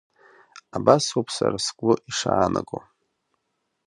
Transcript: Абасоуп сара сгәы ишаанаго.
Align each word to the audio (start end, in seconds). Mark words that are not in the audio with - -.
Абасоуп 0.75 1.27
сара 1.37 1.57
сгәы 1.65 1.93
ишаанаго. 2.09 2.79